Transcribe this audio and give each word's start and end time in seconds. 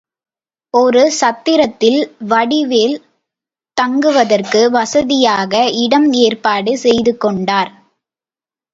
ஒரு 0.73 1.03
சத்திரத்தில் 1.19 1.99
வடிவேல் 2.23 2.97
தங்குவதற்கு 3.77 4.63
வசதியாக 4.71 5.53
இடம் 5.83 6.11
ஏற்பாடு 6.23 6.73
செய்துகொண்டார். 6.83 7.73